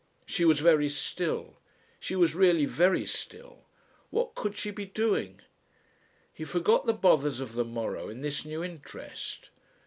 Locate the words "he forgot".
6.33-6.87